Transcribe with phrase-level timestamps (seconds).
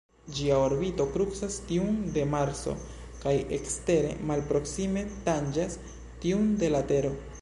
[0.35, 2.73] Ĝia orbito krucas tiun de Marso
[3.25, 5.77] kaj ekstere malproksime tanĝas
[6.25, 7.15] tiun de la Tero.